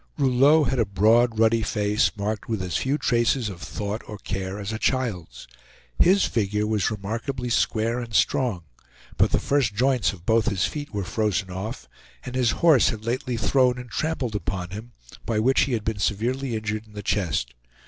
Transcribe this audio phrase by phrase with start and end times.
[0.17, 4.57] Rouleau had a broad ruddy face marked with as few traces of thought or care
[4.57, 5.47] as a child's.
[5.99, 8.63] His figure was remarkably square and strong,
[9.17, 11.87] but the first joints of both his feet were frozen off,
[12.25, 14.93] and his horse had lately thrown and trampled upon him,
[15.23, 17.53] by which he had been severely injured in the chest.